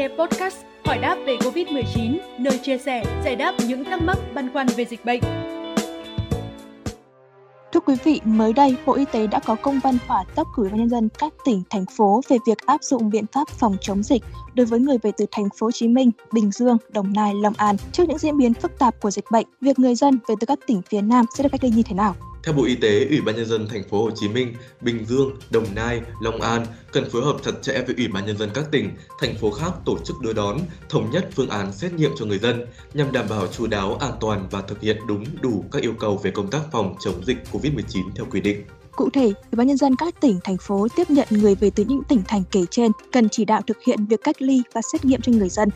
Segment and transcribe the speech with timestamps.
[0.00, 4.52] nghe podcast Hỏi đáp về Covid-19, nơi chia sẻ, giải đáp những thắc mắc băn
[4.52, 5.20] khoăn về dịch bệnh.
[7.72, 10.68] Thưa quý vị, mới đây, Bộ Y tế đã có công văn hỏa tốc gửi
[10.68, 14.02] vào nhân dân các tỉnh, thành phố về việc áp dụng biện pháp phòng chống
[14.02, 14.22] dịch
[14.54, 17.54] đối với người về từ thành phố Hồ Chí Minh, Bình Dương, Đồng Nai, Long
[17.56, 17.76] An.
[17.92, 20.58] Trước những diễn biến phức tạp của dịch bệnh, việc người dân về từ các
[20.66, 22.14] tỉnh phía Nam sẽ được cách ly như thế nào?
[22.44, 25.36] Theo Bộ Y tế, Ủy ban nhân dân thành phố Hồ Chí Minh, Bình Dương,
[25.50, 28.64] Đồng Nai, Long An cần phối hợp chặt chẽ với Ủy ban nhân dân các
[28.70, 28.90] tỉnh,
[29.20, 30.58] thành phố khác tổ chức đưa đón,
[30.88, 34.12] thống nhất phương án xét nghiệm cho người dân nhằm đảm bảo chú đáo, an
[34.20, 37.36] toàn và thực hiện đúng đủ các yêu cầu về công tác phòng chống dịch
[37.52, 38.64] COVID-19 theo quy định.
[38.96, 41.84] Cụ thể, Ủy ban nhân dân các tỉnh, thành phố tiếp nhận người về từ
[41.88, 45.04] những tỉnh thành kể trên cần chỉ đạo thực hiện việc cách ly và xét
[45.04, 45.68] nghiệm cho người dân.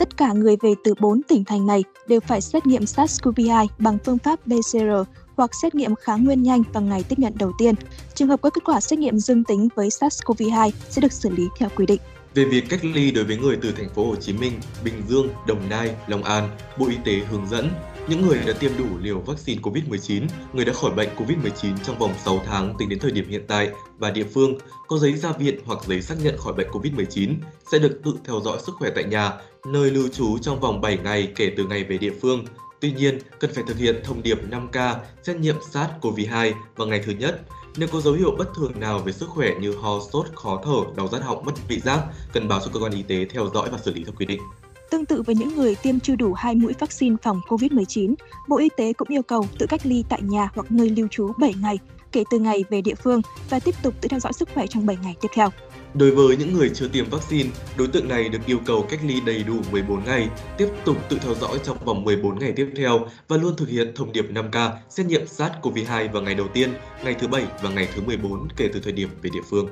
[0.00, 3.98] Tất cả người về từ 4 tỉnh thành này đều phải xét nghiệm SARS-CoV-2 bằng
[4.04, 7.74] phương pháp PCR hoặc xét nghiệm kháng nguyên nhanh vào ngày tiếp nhận đầu tiên.
[8.14, 11.48] Trường hợp có kết quả xét nghiệm dương tính với SARS-CoV-2 sẽ được xử lý
[11.58, 12.00] theo quy định.
[12.34, 14.52] Về việc cách ly đối với người từ thành phố Hồ Chí Minh,
[14.84, 17.70] Bình Dương, Đồng Nai, Long An, Bộ Y tế hướng dẫn
[18.08, 22.14] những người đã tiêm đủ liều vaccine COVID-19, người đã khỏi bệnh COVID-19 trong vòng
[22.24, 25.60] 6 tháng tính đến thời điểm hiện tại và địa phương có giấy ra viện
[25.64, 27.34] hoặc giấy xác nhận khỏi bệnh COVID-19
[27.72, 29.32] sẽ được tự theo dõi sức khỏe tại nhà,
[29.66, 32.44] nơi lưu trú trong vòng 7 ngày kể từ ngày về địa phương.
[32.80, 37.12] Tuy nhiên, cần phải thực hiện thông điệp 5K xét nghiệm SARS-CoV-2 vào ngày thứ
[37.12, 37.40] nhất.
[37.76, 40.96] Nếu có dấu hiệu bất thường nào về sức khỏe như ho, sốt, khó thở,
[40.96, 42.00] đau rát họng, mất vị giác,
[42.32, 44.40] cần báo cho cơ quan y tế theo dõi và xử lý theo quy định.
[44.90, 48.14] Tương tự với những người tiêm chưa đủ hai mũi vaccine phòng COVID-19,
[48.48, 51.32] Bộ Y tế cũng yêu cầu tự cách ly tại nhà hoặc nơi lưu trú
[51.38, 51.78] 7 ngày
[52.12, 54.86] kể từ ngày về địa phương và tiếp tục tự theo dõi sức khỏe trong
[54.86, 55.48] 7 ngày tiếp theo.
[55.94, 59.20] Đối với những người chưa tiêm vaccine, đối tượng này được yêu cầu cách ly
[59.26, 63.00] đầy đủ 14 ngày, tiếp tục tự theo dõi trong vòng 14 ngày tiếp theo
[63.28, 66.70] và luôn thực hiện thông điệp 5K xét nghiệm SARS-CoV-2 vào ngày đầu tiên,
[67.04, 69.68] ngày thứ 7 và ngày thứ 14 kể từ thời điểm về địa phương.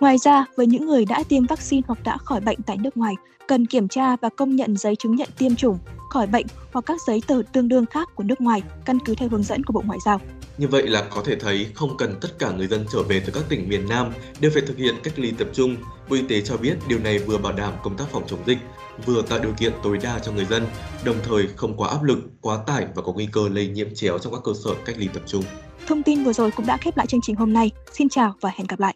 [0.00, 3.14] Ngoài ra, với những người đã tiêm vaccine hoặc đã khỏi bệnh tại nước ngoài,
[3.48, 5.78] cần kiểm tra và công nhận giấy chứng nhận tiêm chủng,
[6.10, 9.28] khỏi bệnh hoặc các giấy tờ tương đương khác của nước ngoài, căn cứ theo
[9.28, 10.20] hướng dẫn của Bộ Ngoại giao.
[10.58, 13.32] Như vậy là có thể thấy không cần tất cả người dân trở về từ
[13.32, 15.76] các tỉnh miền Nam đều phải thực hiện cách ly tập trung.
[16.08, 18.58] Bộ Y tế cho biết điều này vừa bảo đảm công tác phòng chống dịch,
[19.06, 20.66] vừa tạo điều kiện tối đa cho người dân,
[21.04, 24.18] đồng thời không quá áp lực, quá tải và có nguy cơ lây nhiễm chéo
[24.18, 25.44] trong các cơ sở cách ly tập trung.
[25.86, 27.70] Thông tin vừa rồi cũng đã khép lại chương trình hôm nay.
[27.92, 28.94] Xin chào và hẹn gặp lại.